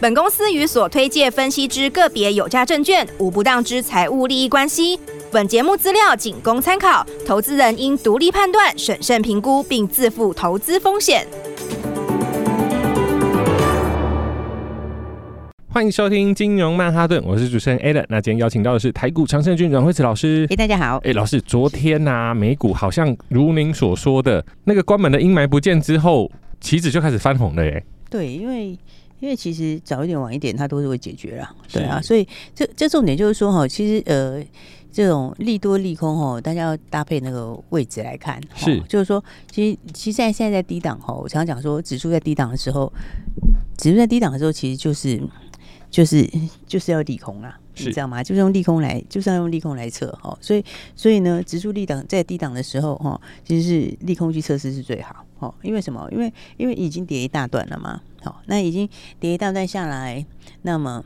[0.00, 4.96] 本公司与所推介分析之个别有价证券无不当之财务利益关系。
[5.32, 11.26] 本节目资料仅供参考，投资人应独立判断、审慎评估，并自负投资风险。
[15.68, 18.04] 欢迎收听金融曼哈顿，我是主持人 Alan。
[18.08, 20.46] 那今天邀请到的是台股常胜军阮惠慈老师。
[20.50, 20.98] 哎，大家好。
[21.02, 27.84] 哎，老师，昨天呐、啊，美股好像如您所说的那个关门的阴霾不见之后，棋子就开始翻红了耶。
[28.08, 28.78] 对，因为。
[29.20, 34.42] 因为其实早一点晚一点，它都是会解决啦，对啊，所以这这重点就是说哈，其实呃，
[34.92, 42.92] 这种利多利空哈，大家要搭配那个位置来看，是，就是说，其实其实现在现在在低档哈，我常常讲说，指数在低档的时候，
[43.76, 45.20] 指数在低档的时候，其实就是
[45.90, 46.28] 就是
[46.66, 48.22] 就是要利空啦，你知道吗？
[48.22, 55.24] 就是用利空来，就是要用利空来测哈，所以所以呢，指数利档在低档的时候哈，其实是利空去测试是最好。
[55.38, 56.08] 哦，因为什么？
[56.10, 58.00] 因为因为已经跌一大段了嘛。
[58.22, 58.88] 好，那已经
[59.20, 60.24] 跌一大段下来，
[60.62, 61.04] 那么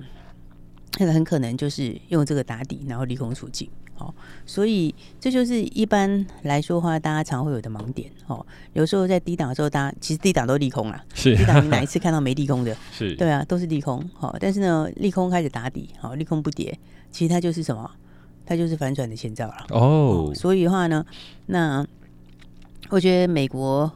[0.99, 3.69] 那个很可能就是用这个打底，然后利空出尽。
[3.95, 4.15] 好，
[4.47, 8.11] 所以这就是一般来说的话，大家常会有的盲点。
[8.27, 11.05] 哦，有时候在低档的时候，大家其实低档都利空啦。
[11.15, 12.77] 是低档，你哪一次看到没利空的？
[12.93, 14.03] 是，对啊，都是利空。
[14.15, 16.79] 好，但是呢，利空开始打底，好，利空不跌，
[17.11, 17.91] 其实它就是什么？
[18.45, 19.67] 它就是反转的前兆了。
[19.71, 21.05] 哦，所以的话呢，
[21.47, 21.87] 那
[22.91, 23.91] 我觉得美国。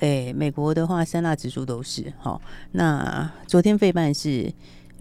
[0.00, 2.38] 哎，美国的话，三大指数都是好。
[2.72, 4.52] 那昨天费半是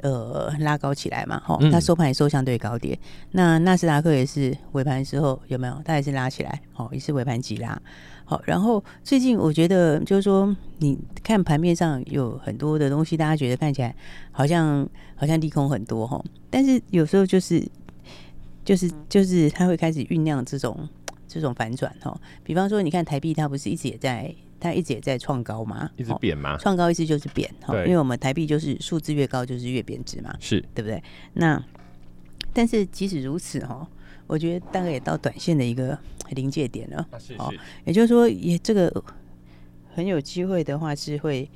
[0.01, 2.97] 呃拉高起来嘛，哈，它收盘也收相对高点。
[2.97, 2.99] 嗯、
[3.31, 5.81] 那纳斯达克也是尾盘时候有没有？
[5.85, 7.81] 它也是拉起来，好，也是尾盘急拉。
[8.25, 13.95] 好，然后最近我觉得就是说，你看盘面上有很多的东西，大家觉得看起来
[14.31, 17.63] 好像好像利空很多哈，但是有时候就是
[18.63, 20.89] 就是就是它会开始酝酿这种
[21.27, 22.19] 这种反转哈。
[22.43, 24.33] 比方说，你看台币，它不是一直也在。
[24.65, 31.01] 它一直也在创高嘛，一直贬嘛，创高意思就是贬哈，因为我们台币就是数字越高就是越贬值嘛，是对不对？
[31.33, 31.63] 那
[32.51, 33.87] 但是即使如此哈，
[34.25, 35.95] 我觉得大概也到短线的一个
[36.31, 37.53] 临界点了，哦，
[37.83, 38.91] 也就是说也这个
[39.93, 41.47] 很有机会的话是会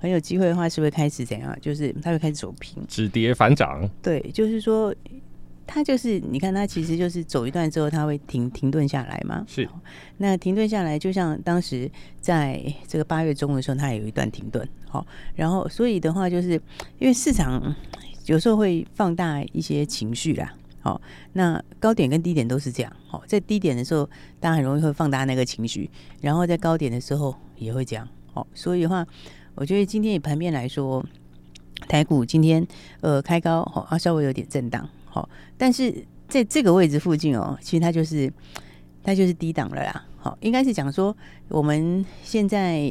[0.00, 1.56] 很有机会的话是会开始怎样？
[1.60, 4.92] 就是它会开始走平，止跌反涨，对，就是说。
[5.74, 9.42] 它就是，你看，它其实就是走一段之后，它会停停顿下来嘛。
[9.48, 9.66] 是，
[10.18, 11.90] 那停顿下来，就像当时
[12.20, 14.68] 在这个八月中的时候，它也有一段停顿。
[14.86, 16.50] 好，然后所以的话，就是
[16.98, 17.74] 因为市场
[18.26, 20.54] 有时候会放大一些情绪啦。
[20.82, 21.00] 好，
[21.32, 22.92] 那高点跟低点都是这样。
[23.06, 24.04] 好，在低点的时候，
[24.38, 25.90] 大家很容易会放大那个情绪，
[26.20, 28.06] 然后在高点的时候也会这样。
[28.34, 29.06] 好，所以的话，
[29.54, 31.02] 我觉得今天以盘面来说，
[31.88, 32.66] 台股今天
[33.00, 34.86] 呃开高，好，啊稍微有点震荡。
[35.12, 35.28] 好，
[35.58, 35.94] 但是
[36.26, 38.32] 在这个位置附近哦，其实它就是
[39.02, 40.06] 它就是低档了啦。
[40.16, 41.14] 好，应该是讲说
[41.48, 42.90] 我们现在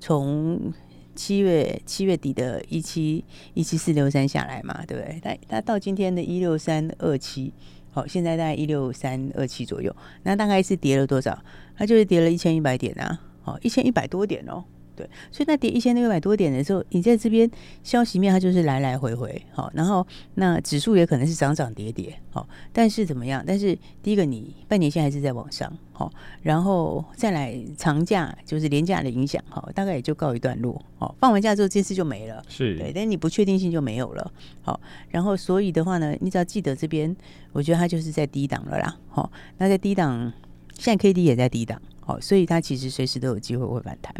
[0.00, 0.72] 从
[1.14, 5.20] 七月七月底的一七一七四六三下来嘛，对不对？
[5.22, 7.52] 它它到今天的一六三二七，
[7.92, 9.94] 好，现在大概一六三二七左右，
[10.24, 11.38] 那大概是跌了多少？
[11.76, 14.64] 它就是跌了一千一百点啊，好，一千一百多点哦。
[14.96, 17.50] 对，所以那跌一千六百多点的时候，你在这边
[17.82, 23.42] 消息面它就是来来回回，好，然后那指数也可能是涨涨跌跌，好，但是怎么样？
[23.46, 26.12] 但是第一个，你半年线还是在往上，好，
[26.42, 34.32] 然后再来长假就是廉价的影响，好，大概也就告一段落，好，放完假之后这次就没了，是对，但你不确定性就没有了，
[34.62, 34.80] 好，
[35.10, 37.14] 然后所以的话呢，你只要记得这边，
[37.52, 40.32] 我觉得它就是在低档了啦，好，那在低档，
[40.78, 41.80] 现在 K D 也在低档。
[42.04, 44.14] 好，所以它其实随时都有机会会反弹。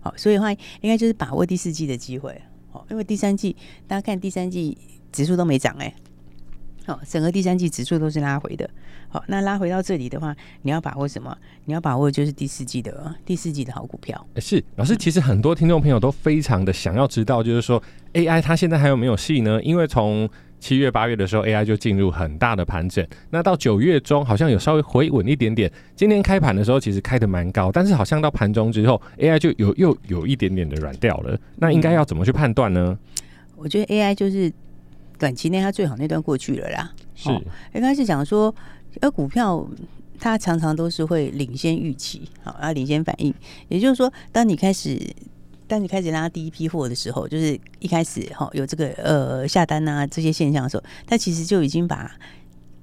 [0.00, 2.40] 好，所以的话应该就是把握第四季的机会。
[2.70, 3.56] 好，因为第三季
[3.86, 4.76] 大家看第三季
[5.10, 5.92] 指数都没涨哎。
[6.86, 8.68] 好，整个第三季指数都是拉回的。
[9.08, 11.36] 好，那拉回到这里的话，你要把握什么？
[11.64, 14.26] 你要把握就是第四季的第四季的好股票。
[14.36, 17.82] 是老师，其实很多听众朋友都非常的想要知道，就是说
[18.12, 19.62] AI 它现在还有没有戏呢？
[19.62, 20.28] 因为从
[20.60, 23.04] 七月八月的时候，AI 就进入很大的盘整。
[23.30, 25.72] 那到九月中，好像有稍微回稳一点点。
[25.96, 31.36] 今天开盘的时候，其实开的蛮高，但是好像到盘中之后，AI 就有又有一点点的软掉了。
[31.56, 32.96] 那应该要怎么去判断呢？
[33.56, 34.52] 我觉得 AI 就是
[35.18, 36.92] 短期内它最好那段过去了啦。
[37.14, 37.30] 是，
[37.74, 38.54] 应该是讲说，
[39.00, 39.66] 而股票
[40.18, 43.32] 它常常都是会领先预期，好，要领先反应。
[43.68, 44.98] 也就是说，当你开始
[45.70, 52.10] 当你开始拉第一批货的时候，就是一开始哈有这个呃下单啊这些现象的时候，它其实就已经把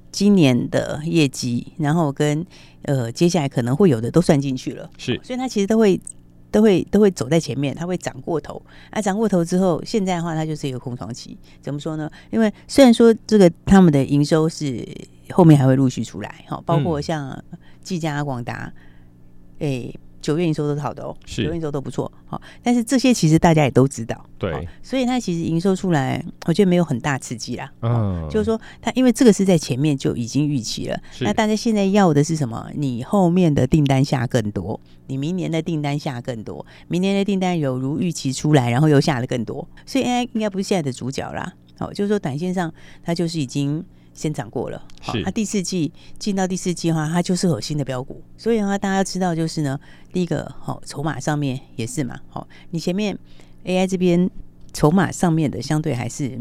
[0.10, 2.46] 今年的业绩，然后跟
[2.84, 4.90] 呃接下来可能会有的都算进去了。
[4.98, 6.00] 是，所以它其实都会
[6.50, 8.62] 都会都会走在前面，它会涨过头。
[8.90, 11.38] 啊，涨过头之后，现在的话它就是一个空窗期。
[11.62, 12.10] 怎么说呢？
[12.32, 14.88] 因为虽然说这个他们的营收是
[15.32, 17.44] 后面还会陆续出来，哈，包括像
[17.84, 18.72] 技嘉、广达，
[19.60, 19.94] 诶。
[20.28, 32.70] 九月营收都是好的哦，九月营收都不错，好，但是这些其实大家也都知道，对，所以它其实营收出来，我觉得没有很大刺激啦，嗯，就是说它因为这个是在前面就已经预期了，那大家现在要的是什么？
[32.76, 34.78] 你后面的订单下更多，
[35.08, 43.82] 你明年的订单下更多，明年的订单有如预期出来，然后又下了更多，所以 AI 应该不是现在的主角啦，好，就是说短线上它就是已经。
[44.18, 49.80] 先涨过了，好，它第四季进到第四季的话，它就是核心的标股，所以的话，大家要知道就是呢，
[50.12, 53.16] 第一个好筹码上面也是嘛，好，你前面
[53.64, 54.28] AI 这边
[54.74, 56.40] 筹码上面的相对还是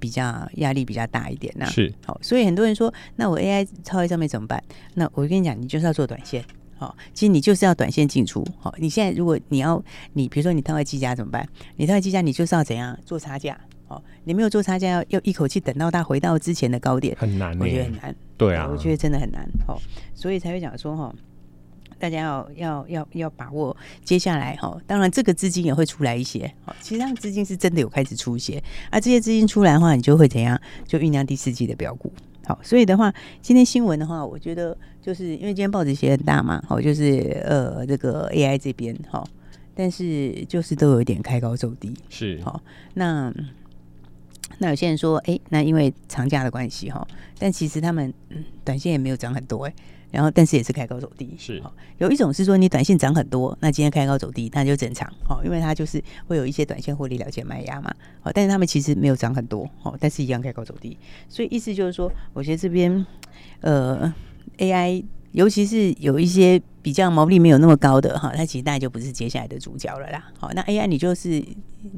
[0.00, 4.60] 比较压力比较大一点呐，是好，所以很多人说，那我 AI 超越上面怎么办？
[4.94, 6.44] 那我跟你讲，你就是要做短线，
[6.76, 9.80] 好，其实你就是要短线进出，好，你现在如果你要
[10.14, 11.48] 你比如说你套在技嘉怎么办？
[11.76, 13.56] 你套在技嘉，你就是要怎样做差价？
[14.24, 18.14] 你没有做差价，要要一口气等到它回到之前的高点，很难，我觉得很难。
[18.36, 19.42] 对啊，我觉得真的很难。
[19.66, 19.76] 哦，
[20.14, 21.14] 所以才会讲说哈，
[21.98, 24.76] 大家要要要要把握接下来哈。
[24.86, 26.52] 当然，这个资金也会出来一些。
[26.64, 30.60] 好，其实上资金是真的有开始出一些，而这些资金出来的话，你就会怎样？
[30.86, 32.12] 就酝酿第四季的标股。
[32.44, 39.24] 好，所以的话，今天新闻的话，我觉得就是因为今天报纸写很大嘛，好，就是呃这个 AI 这边哈，
[39.76, 42.60] 但是就是都有一点开高走低，是好
[42.94, 43.32] 那。
[44.58, 47.06] 那有些人说，哎、欸，那因为长假的关系哈，
[47.38, 49.74] 但其实他们、嗯、短线也没有涨很多哎，
[50.10, 51.62] 然后但是也是开高走低，是。
[51.98, 60.96] 有一种是说你短线涨很多，那今天开高走低，那就正常哦，因为它就是会有一些短线获利了结卖压嘛，哦，但是他们其实没有涨很多哦，但是一样开高走低，
[61.28, 63.04] 所以意思就是说，我觉得这边
[63.60, 64.12] 呃
[64.58, 70.30] AI，尤其是有一些比较毛利没有那么高的哈，它其实大概就不是接下来的主角了啦。
[70.38, 71.42] 好，那 AI 你就是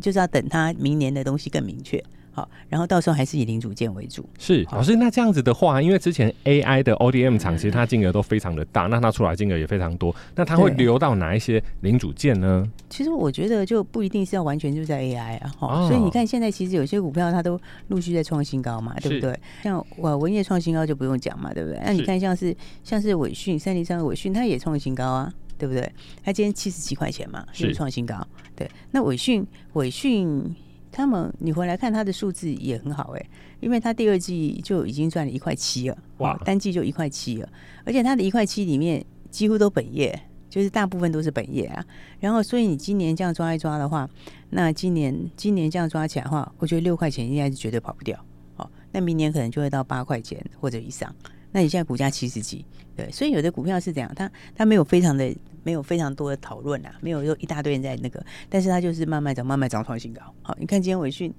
[0.00, 2.02] 就是要等它明年的东西更明确。
[2.34, 4.28] 好，然后到时候还是以零组件为主。
[4.40, 12.68] 是老师，那这样子的话，因为之前 AI 的 ODM 厂其实它金额都非常的大，嗯、那它出来金额也非常多，那它会流到哪一些零组件呢？
[12.90, 17.58] 其实我觉得就不一定是要完全就在 AI 啊，哦、所以你看现在其实有些股票它都
[17.88, 19.38] 陆续在创新高嘛，对不对？
[19.62, 21.80] 像我文业创新高就不用讲嘛，对不对？
[21.84, 22.52] 那你看像是
[22.82, 25.88] 像是伟讯三零三的伟讯，它也创新高啊，对不对？
[26.24, 28.16] 它今天七十七块钱嘛，是创新高。
[28.56, 30.52] 对，那伟讯伟讯。
[30.96, 37.48] 他们，你回来看他的数字也很好哎、欸，因为他第二季就已经赚了一块七了，哇，单季就一块七了，
[37.84, 40.16] 而且他的一块七里面几乎都本业，
[40.48, 41.84] 就是大部分都是本业啊。
[42.20, 44.08] 然后，所以你今年这样抓一抓的话，
[44.50, 48.16] 那今年今年这样抓起来的话，我觉得六块钱应该是绝对跑不掉。
[48.54, 51.12] 好，那明年可能就会到八块钱或者以上。
[51.50, 52.64] 那你现在股价七十几，
[52.94, 60.22] 对，所以有的股票是这样，它它没有非常的没有非常多的讨论啊，没有说一大堆人在那个，但是它就是慢慢涨，慢慢涨，创新高。
[60.42, 61.32] 好，你看今天纬讯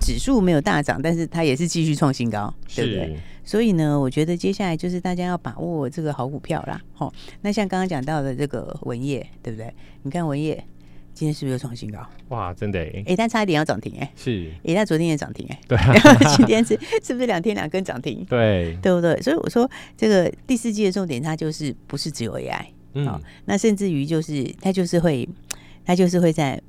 [0.00, 3.18] 指数没有大涨，但是它也是继续创新高，对不对？
[3.44, 6.80] 所以呢，我觉得接下来就是大家要把握这个好股票啦。
[6.94, 7.12] 好，
[7.42, 9.74] 那像刚刚讲到的这个文业，对不对？
[10.02, 10.64] 你看文业。
[11.14, 12.00] 今天是不是又创新高？
[12.28, 12.98] 哇，真的哎、欸！
[13.00, 18.24] 哎、欸，但差一点要涨停哎、欸，是哎，但昨天也涨停哎、欸， 对、啊，然 后今天是是不是两天两根涨停？
[18.30, 19.20] 对，对不对？
[19.20, 25.28] 所以我说这个第四季的重点，它就是不是只有 AI，嗯、哦，那甚至于就是它就是会，
[25.84, 26.60] 它就是会在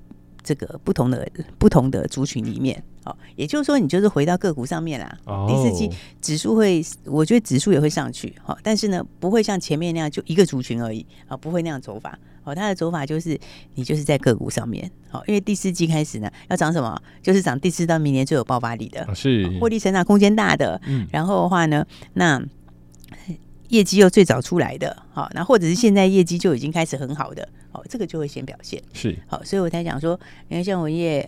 [0.44, 1.27] 这个不同的
[1.58, 5.18] 不同的族群里面，哦，也就是说你就是回到个股上面啦。
[5.25, 5.89] 哦，第四季
[6.22, 12.18] 指数会，我觉得指数也会上去，好、哦，但是呢，不会像前面那样就一个族群而已，啊、哦，不会那样走法。
[12.46, 13.39] 哦，它的走法就是
[13.75, 17.01] 你就是在个股上面，好，因为第四季开始呢，要涨什么？
[17.22, 22.44] 就是涨第四到明年最有爆发力的，是获利成长空间大的，嗯，然后的话呢，那
[23.74, 31.27] 业绩又最早出来的，好，那或者是现在业绩就已经开始很好的，好，这个就会先表现，是好，所以我才讲说，你看像文业，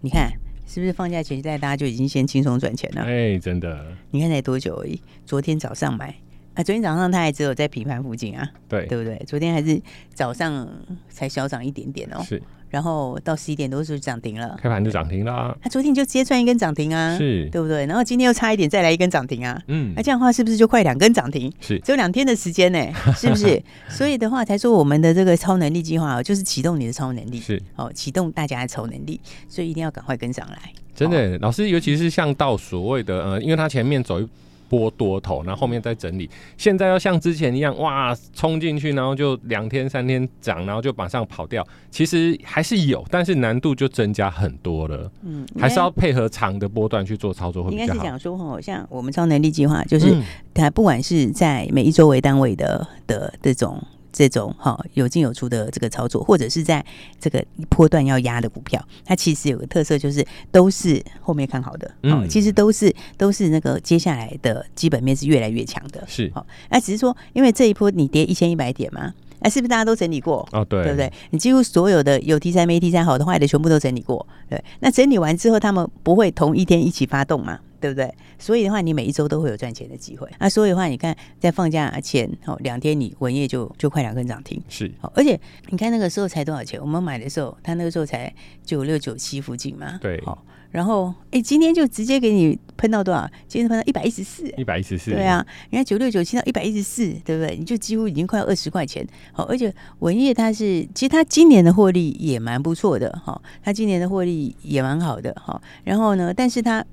[0.00, 0.32] 你看
[0.66, 3.02] 是不是放假前在大家就已经先轻松赚钱了？
[3.02, 5.00] 哎，真的，你看才多久而已？
[5.24, 6.12] 昨天早上买。
[6.60, 9.16] 啊，昨天早上它还只有在平盘附近啊，对对不对？
[9.26, 9.80] 昨天还是
[10.12, 10.68] 早上
[11.08, 15.56] 才小涨一点点哦，是，然后到十一点多是涨停了，开盘就涨停了。
[15.62, 17.86] 它昨天就直接赚一根涨停啊，是，对不对？
[17.86, 21.50] 然后今天又差一点再来一根涨停啊，嗯，那这样的话是不是就快两根涨停？
[21.60, 22.78] 是，只有两天的时间呢，
[23.16, 23.62] 是不是？
[23.88, 30.58] 所以的话才说我们的这个超能力计划就是启动你的超能力，是，哦，启动大家的超能力，所以一定要赶快跟上来。
[30.94, 34.28] 真的，老师，尤其是像到所谓的呃，因为它前面走一。
[34.70, 36.30] 拨多头，然后后面再整理。
[36.56, 41.66] 现在要像之前一样，哇，冲进去，然后就两天三天涨，然后就马上跑掉。
[41.90, 45.10] 其实还是有，但是难度就增加很多了。
[45.24, 47.86] 嗯，还是要配合长的波段去做操作会比较好。
[47.86, 50.16] 应该是讲说哦，像我们超能力计划，就是
[50.54, 53.82] 它不管是在每一周为单位的的这种。
[54.12, 56.84] 这种哈有进有出的这个操作，或者是在
[57.18, 61.90] 这个波段要压的股票，它其实有个特色，就是都是后面看好的。
[62.02, 66.02] 嗯，其实都是都是那个接下来的基本面是越来越强的。
[66.06, 70.46] 是，好，那只是说，因为这一波你跌一千一百点嘛，那是不是大家都整理过？
[70.52, 71.12] 哦，对，对不对？
[71.30, 74.26] 你几乎所有的有 T 三没 T 三好的坏的全部都整理过。
[74.48, 77.58] 对，那整理完之后，他们不会同一天一起发动嘛？
[77.80, 78.12] 对不对？
[78.38, 80.28] 所以的话，你每一周都会有赚钱的机会。
[80.38, 84.92] 那所以的话，你看在放假前哦，两天你文业就就快两根涨停，是。
[85.14, 85.38] 而且
[85.70, 86.80] 你看那个时候才多少钱？
[86.80, 88.32] 我们买的时候，它那个时候才
[88.64, 89.98] 九六九七附近嘛。
[90.00, 90.20] 对。
[90.24, 93.28] 好，然后哎，今天就直接给你喷到多少？
[93.48, 94.46] 今天喷到一百一十四。
[94.56, 95.12] 一百一十四。
[95.12, 97.56] 对啊，你看九六九七到一百一十四，对不对？
[97.56, 99.06] 你就几乎已经快要二十块钱。
[99.32, 105.60] 好，而且文业它是，其实它今年的获利也蛮不错的哈，它今年的获利也蛮好的哈。
[105.84, 106.84] 然后呢，但是它。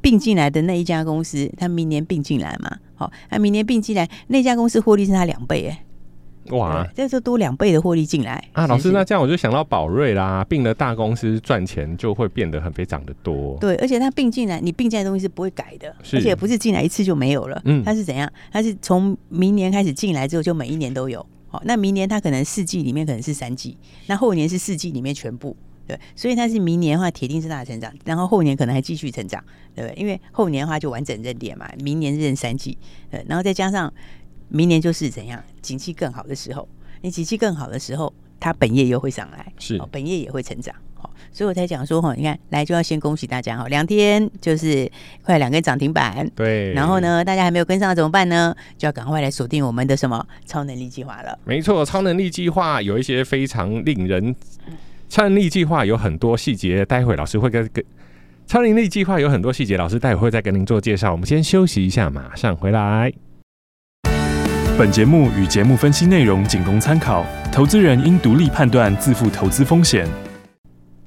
[0.00, 2.76] 并进来的那一家公司，他明年并进来嘛？
[2.94, 5.84] 好，那明年并进来那家公司获利是他两倍哎，
[6.56, 8.66] 哇，这就多两倍的获利进来啊！
[8.66, 13.58] 老师，那这样我就想到宝瑞啦，并了大公司赚钱就会变得很非常的多。
[13.60, 17.60] 对，而且他并进来，你并进来的东西是不会改的，而且不是进来一次就没有了。
[17.64, 18.30] 嗯，他是怎样？
[18.52, 21.24] 他是从明年开始进来之后，就每一年都有。
[21.48, 25.56] 好，那明年他可能四季里面可能是三季，那后年是四季里面全部。
[25.86, 29.42] 对，所以它是明年的话，铁定是大成长，然后后年可能还继续成长，
[29.74, 30.00] 对不对？
[30.00, 32.76] 因为后年的话就完整认列嘛，明年认三季，
[33.10, 33.92] 对，然后再加上
[34.48, 36.68] 明年就是怎样，景气更好的时候，
[37.02, 44.90] 你景气更好的时候，它本业又会上来，是，本业也会成长，好，所以我才讲说哈，你看来就要先恭喜大家哈，两天就是
[45.22, 48.52] 快两根涨停板，对，然后呢，大家还没有跟上怎么办呢？
[48.76, 51.38] 就要赶快来锁定我们的什么超能力计划了。
[51.44, 54.34] 没错，超能力计划有一些非常令人。
[55.16, 57.82] 超能力计划有很多细节，待会老师会跟跟
[58.46, 61.10] 超盈利计划有很多细节，老师待会会再跟您做介绍。
[61.10, 63.10] 我们先休息一下，马上回来。
[64.76, 70.06] 本节目与节目分析内容仅供参考，投资人应独立判断，自负投资风险。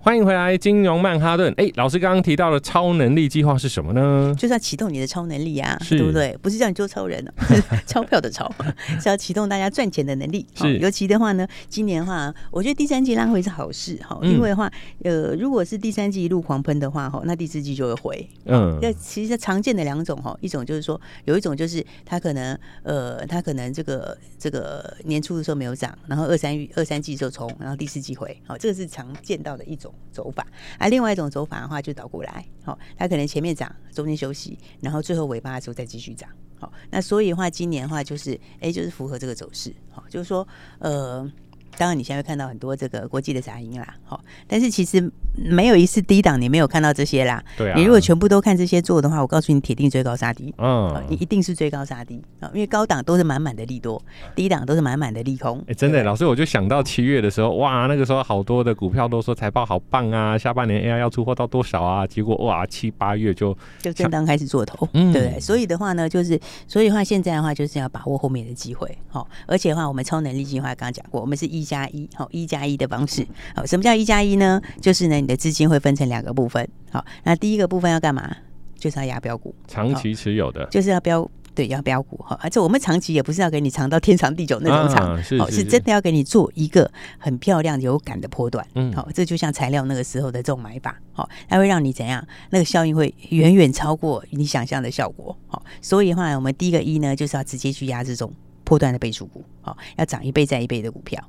[0.09, 1.53] 欢迎回来，金融曼哈顿。
[1.55, 4.33] 哎，老师刚刚提到的超能力计划是什么呢？
[4.35, 6.35] 就是要启动你的超能力啊，是对不对？
[6.41, 8.51] 不是叫你做超人哦， 是钞票的钞，
[8.99, 10.43] 是要启动大家赚钱的能力。
[10.55, 14.67] 是，尤其的话呢，今年的话，我觉得第三季拉回是好事哈，因为的话，
[15.03, 18.29] 呃，如果是第三季一路狂喷的话哈，那第四季就会回。
[18.45, 29.93] 嗯，那其实常见的两种哈，一种就是说，有一种就是它可能呃，它可能这个这个年初的时候没有涨，然后二三二三季就冲，然后第四季回，好，这个是常见到的一种。
[30.11, 30.45] 走法，
[30.77, 36.29] 啊、另外一种走法的话，就倒过来，好、哦，它可能前面涨，中间休息，然后最后尾巴的时候再继续涨，
[36.59, 40.47] 好、那所以的话，今年的话就是，哎，就是符合这个走势，好、就是说，
[40.79, 41.31] 呃。
[41.77, 47.43] 当然，你现在会看到很多这个国际的杂音啦，好，但是其实没有一次低档你没有看到这些啦。
[47.57, 47.77] 对啊。
[47.77, 50.53] 你如果全部都看这些做的话，我告诉你，铁定追高杀低。
[50.57, 51.03] 嗯。
[51.09, 54.01] 你一定是追高杀低啊，因为高档都是满满的利多，
[54.35, 55.63] 低档都是满满的利空。
[55.67, 62.05] 哎，真的，老师，我就想到七月的时候，哇，那个时候好多的股票都说财报好棒啊，下半年 AI 要出货到多少啊？
[62.05, 65.39] 结果哇，七八月就就正当开始做头，嗯，对不对？
[65.39, 72.49] 所以的话呢，就是所以的话，现在的话就是要把握后面的机会，好，而且的话，我们超能力计划刚刚讲过，我们是一加一，好一。
[72.49, 73.23] 加一的方式，
[73.53, 74.59] 好，什么叫一加一呢？
[74.81, 78.35] 就是呢，你的资金会分成两个部分，好，那第一个部分要干嘛？
[78.75, 82.17] 就是要压标股，长期持有的，就是要标，对，要标股。
[82.17, 92.25] 哈，而且我们长期也不是要给你长到天长地久那种长，啊、是，真的要给你做一个很漂亮有感的波段，嗯，好，这就像材料那个时候的这种买法，好，它会让你怎样？
[92.49, 101.23] 那个效应会远远超过你想象的效果，好，所以的话，我们第一个一呢，就是要直接去压这种波段的倍数股，好，要涨一倍再一倍的股票。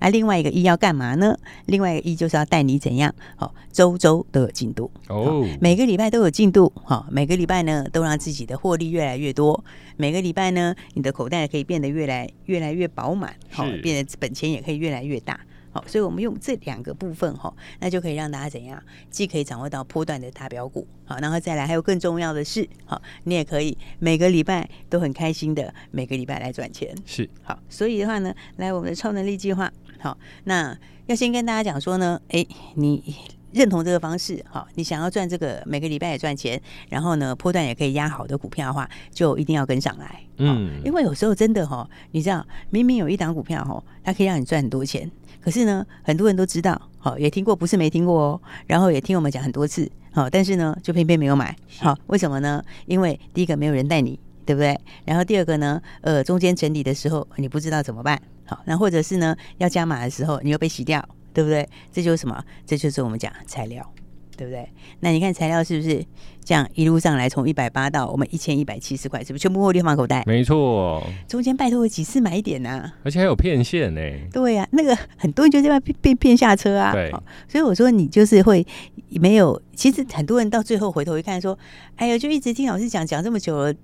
[0.00, 1.36] 那、啊、另外一个一要干嘛呢？
[1.66, 3.14] 另外一个一就是要带你怎样？
[3.36, 6.72] 好、哦，周周都有进度哦，每个礼拜都有进度。
[6.84, 9.64] 好、哦，每个礼拜呢都让自己的获利越来越多。
[9.96, 15.38] 每个礼拜呢，你的口袋可以变得越来越来越饱满，好、哦，变得本钱也可以越来越大。
[15.74, 18.80] 好，所以我们用这两个部分哈，那就可以让大家怎样？
[19.10, 26.94] 既可以掌握到波段的大标股，好，然后再来还有更重要的是，好，你也可以每个礼拜都很开心的每个礼拜来赚钱。
[27.04, 33.16] 是，好，所以的话呢，来我们的超能力计划，好，那要先跟大家讲说呢，哎，你
[33.54, 45.10] 认同这个方式，好，你想要赚这个每个礼拜也赚钱，然后呢，波段也可以压好的股票的话，就一定要跟上来，嗯，因为有时候真的哈，你知道，明明有一档股票哈，它可以让你赚很多钱。
[45.40, 48.40] 可是呢，很多人都知道，好，也听过，不是没听过哦。
[48.66, 52.64] 然后也听我们讲很多次，好，但是呢，就偏偏没有买，好，为什么呢？
[52.86, 54.78] 因为第一个没有人带你，对不对？
[55.04, 61.68] 然后第二个呢，呃，中间整理的时候你不知道怎么办，好，那或者是呢要加码的时候你又被洗掉，对不对？
[61.92, 62.42] 这就是什么？
[62.64, 63.92] 这就是我们讲材料，
[64.36, 64.66] 对不对？
[65.00, 66.02] 那你看材料是不是？
[66.44, 70.22] 这样一路上来，从一百八到我们一千一百七十块，是不是全部获利放口袋？
[70.26, 74.00] 没错，中间拜托了几次买点呐、啊，而且还有骗线呢。
[74.30, 76.92] 对呀、啊，那个很多人就这样被骗下车啊。
[76.92, 77.10] 对，
[77.48, 78.64] 所以我说你就是会
[79.08, 81.58] 没有，其实很多人到最后回头一看，说，
[81.96, 83.74] 哎呀，就一直听老师讲讲这么久了，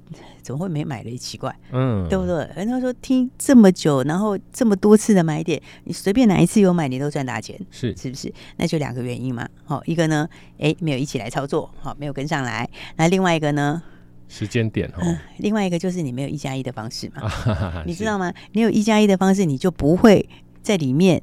[0.42, 1.10] 怎么会没买了？
[1.16, 2.48] 奇怪，嗯，对不对？
[2.56, 8.32] 人家说听这么久，然后这么多次的买点，你随便哪一次有买，你都赚大钱，是是不是？
[8.56, 9.48] 那就两个原因嘛。
[9.64, 12.49] 好，一个呢，哎，没有一起来操作，好，没有跟上来。
[12.50, 13.82] 来，那另外一个呢？
[14.28, 15.18] 时间点哦、嗯。
[15.38, 18.32] 另外一个就是你没有一加一的方式嘛，你知道吗？
[18.52, 20.28] 你有一加一的方式，你就不会
[20.62, 21.20] 在里面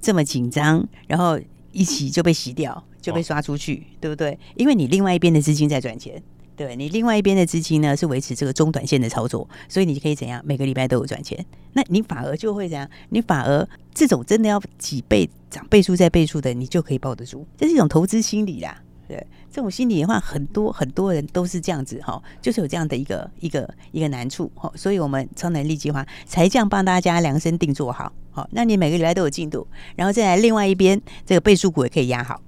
[0.00, 1.38] 这么紧张，然后
[1.72, 4.38] 一起就被洗掉，就被刷出去，哦、对不对？
[4.56, 6.22] 因为你另外一边的资金在赚钱，
[6.54, 10.40] 对，你另外一边的资金呢是维持这个中短线的操作，所以你可以怎样？
[10.44, 12.88] 每个礼拜都有赚钱，那你反而就会怎样？
[13.08, 18.80] 你反而这种真的要几倍涨倍数再倍数的，你就可以抱得住，这是一种投资心理啦。
[19.06, 32.40] 对这种心理的话，很多很多人都是这样子哈，就是有这样的一个一个一个难处哈，所以我们超能力计划才这样帮大家量身定做好，好，那你每个礼拜都有进度，然后再来另外一边这个倍数股也可以压好。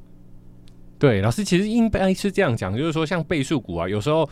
[0.99, 4.29] 对，老师其实应该是这样讲，就是说像倍数股啊，有时候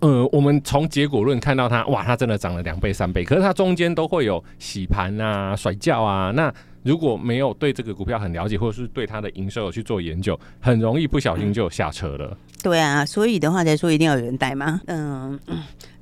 [0.00, 6.52] 呃，我们从结果论看到它，哇，它真的涨了两倍三倍，可是它中间都会有洗盘啊、甩轿啊，那。
[6.82, 12.36] 如果没有对这个股票很了解，或者是对它的营收有去做研究，很容易不小心就下车了。
[12.62, 14.80] 对啊，所以的话才说，一定要有人带吗？
[14.86, 15.38] 嗯。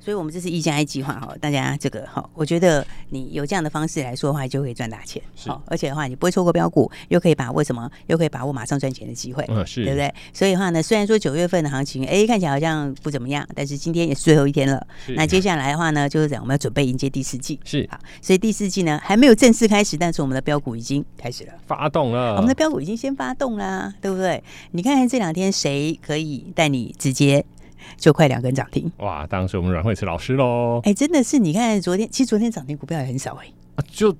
[0.03, 5.21] 所以，我们这是一加一计划哈，大家这个哈，我觉得你有这样的方式来说的话，就可以赚大钱。
[5.45, 7.87] 好，而且的话，你不会错过标股，又可以把握什么？
[8.07, 10.11] 又可以把握马上赚钱的机会，嗯，是，对不对？
[10.33, 14.85] 所以的话呢，虽然说九月份的行情，哎，看起来好像不怎么样，但是今天也是最后一天了。
[15.09, 17.59] 那接下来的话呢，就是讲我们要准备迎接第四季。
[17.63, 22.37] 是，好，所以第四季呢还没有正式开始，但是我们的标股已经开始了，发动了。
[22.37, 24.43] 我们的标股已经先发动啦，对不对？
[24.71, 27.45] 你看看这两天谁可以带你直接。
[27.97, 29.25] 就快两根涨停哇！
[29.27, 34.15] 当时我们阮慧慈老师喽，哎、欸，真的是你看昨天，其实昨天涨停股票也很少哎、欸啊，就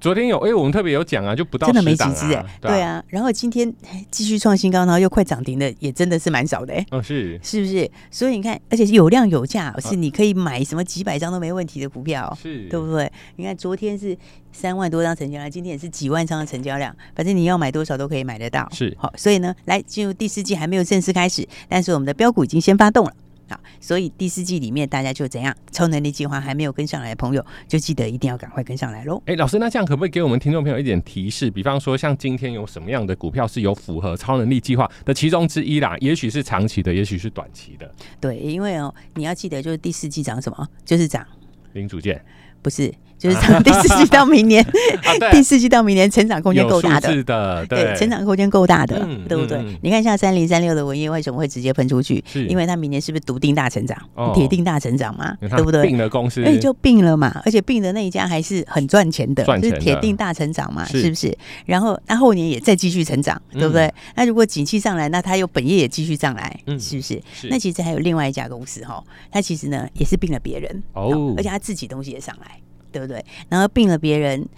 [0.00, 3.70] 昨天有哎、欸，我们特别有讲啊，就不到、啊、真的没几只哎，对啊，然后今天
[4.10, 7.88] 继续创新高，然后又快涨停的，也真的是蛮少的哎、欸，哦是，是不是？
[8.10, 12.66] 所以你看，而且是有量有价，是你可以买什么几百张都没问题的股票，是。
[12.68, 13.12] 对不对？
[13.36, 14.16] 你看昨天是
[14.52, 18.96] 三万多张成交量，今天也是几万张的成交量，反正你要买多少都可以买得到，是。
[18.98, 23.12] 好，所以呢，来进入第四季还没有正式开始，但是我们的标股已经先发动了。
[23.50, 25.52] 好，所以第四季里面大家就怎样？
[25.72, 29.16] 超能力计划还没有跟上来的朋友，就记得一定要赶快跟上来喽。
[29.26, 31.50] 哎、欸，老师，那这样可不可以给我们听众朋友一点提示？
[31.50, 35.96] 比方说，像今天有什么样的股票是有符合超能力计划的其中之一啦？
[35.98, 37.92] 也许是长期的，也许是短期的。
[38.20, 41.26] 对，因为哦，你要记得，就是第四季涨什么，就是涨
[41.72, 42.24] 零组件，
[42.62, 42.94] 不是。
[43.20, 44.64] 就是从第四季到明年，
[45.04, 49.58] 啊、 第四季到明年成长空间够大的，是的，对，成长空间够大的，嗯、对不对？
[49.58, 52.24] 嗯、你看像三零三六的文业为什么会直接喷出去？
[52.26, 53.94] 是因为它明年是不是笃定大成长，
[54.34, 55.36] 铁、哦、定大成长嘛？
[55.38, 55.86] 对不对？
[55.86, 61.36] 并了公司，哎，就并了嘛，而且并的那一家还是很赚钱的，钱的就是铁定大成长嘛，是，是不是？
[61.66, 63.86] 然后那后年也再继续成长，对不对？
[63.86, 67.20] 嗯、那如果景气上来，那它又本业也继续上来，嗯、是不是？
[67.34, 72.58] 是那其实还有另外一家公司哈，它其实呢也是并了别人哦，而且它自己东西也上来。
[72.92, 73.24] 对不对？
[73.48, 74.48] 然后并了别人，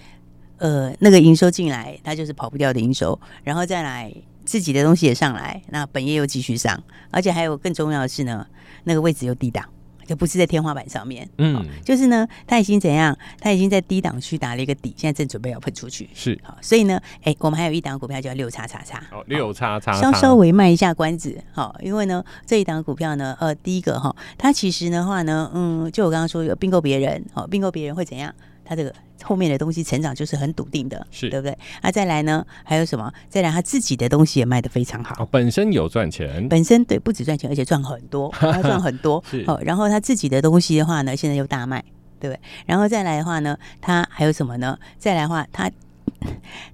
[0.58, 4.12] 呃，那个营收进来，它就是跑不掉的营收，然后再来
[4.44, 8.46] 自己的东西也上来，那本业又继续上，而且还有更重要的是呢，
[8.84, 9.64] 那个位置又低档。
[10.06, 13.16] 就不是在天花板上面，嗯，就是呢，它已经怎样？
[13.40, 16.38] 它已经在低档区打了一个底，现在正准备要喷出去，是。
[16.42, 28.32] 好，所以呢，哎，我们还有一档股票叫六叉叉叉，哦，六叉叉，稍稍微卖一下关子，好，因为呢，这一档股票呢，呃，第一个哈，它其实的话呢，嗯，就我刚刚说有并购别人，好，并购别人会怎样？
[28.64, 31.56] 它这个后面的东西成长就是很笃定的，是对不对？
[31.82, 32.44] 那、啊、再来呢？
[32.64, 33.12] 还有什么？
[33.28, 39.22] 再来，他自己的东西也卖得非常好，哦、本身有赚钱，本身对，不止赚钱，而且赚很多，他 赚很多。
[39.30, 41.84] 是哦，然后他自己的东西的话呢，现在又大卖，
[42.18, 42.40] 对不对？
[42.66, 44.78] 然后再来的话呢，他还有什么呢？
[44.98, 45.70] 再来的话，他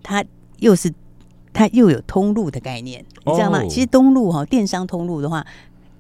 [0.03, 0.25] 他
[0.59, 0.93] 又是
[1.53, 3.61] 他又有通路的概念，你知道吗？
[3.63, 5.47] 哦、其实通路哈，电商通路的话。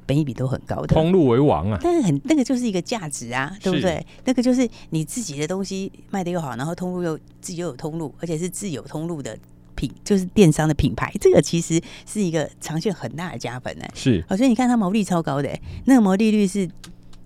[0.08, 1.78] 本益比都很高的，通路为王啊！
[1.82, 4.04] 但是很那个就是一个价值啊，对不对？
[4.24, 9.38] 那个就是你自己的东西卖的又好，然后通路又自己又有通路，而且是自有通路的
[9.74, 13.84] 品，就是电商的品牌，这个其实是一个长线很大的加分呢。
[13.92, 16.66] 是，所以你看它毛利超高的，那个毛利率是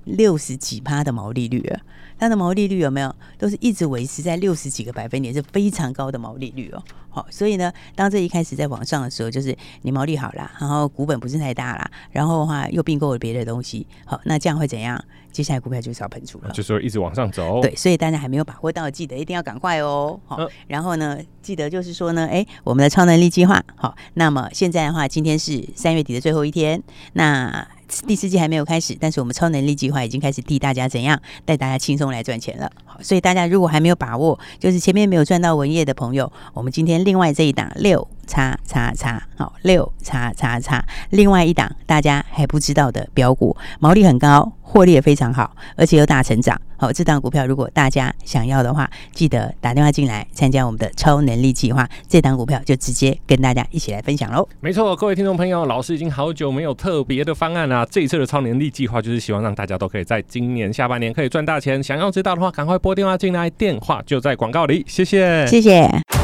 [0.02, 1.80] 六十几趴的毛利率了。
[2.22, 6.80] 它的毛利率有没有都是一直维持在六十几个百分点，是非常高的毛利率哦。
[7.10, 15.04] 好，所以呢，当这一开始在往上的时候，就是你毛利好啦，然后股本不是太大啦，然后的话又并购了别的东西，好，那这样会怎样？
[15.32, 17.60] 接下来股票就是要喷出了，就是说一直往上走。
[17.60, 20.20] 对，所以大家还没有把握到，记得一定要赶快哦。
[20.24, 26.80] 好，嗯、然后呢，记得就是说呢，哎，我们的超能力计划，好，那么现在的话，今天是三月底的最后一天，
[27.14, 27.66] 那。
[28.06, 32.70] 第四季还没有开始，但是我们超能力计划已经开始替大家怎样带大家轻松来赚钱了。
[33.00, 44.52] 所以大家如果还没有把握，就是前面没有赚到文业的朋友，我们今天另外这一档六叉叉叉，好，六叉叉叉，另外一档大家还不知道的标股，毛利很高。
[44.64, 46.58] 获利也非常好，而且又大成长。
[46.78, 51.86] 好，这档股票如果大家想要的话，记得打电话进来参加我们的超能力计划。
[52.08, 54.48] 这档股票就直接跟大家一起来分享喽。
[54.60, 57.84] 没错，各位听众朋友，老师已经好久没有特别的方案了。
[57.84, 61.82] 这一次的超能力计划就是希望让大家都可以在今年下半年可以赚大钱。
[61.82, 64.82] 想要知道的话，赶快拨电话进来，电话就在广告里。
[64.88, 66.21] 谢谢，谢谢。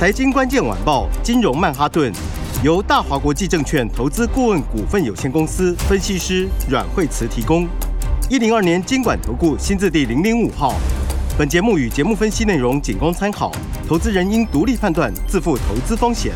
[0.00, 2.10] 财经关键晚报，金融曼哈顿，
[2.64, 7.68] 由大华国际证券投资顾问股份有限公司分析师阮惠慈提供。
[8.30, 10.74] 一零二年监管投顾新字第零零五号。
[11.36, 13.52] 本节目与节目分析内容仅供参考，
[13.86, 16.32] 投资人应独立判断，自负投资风险。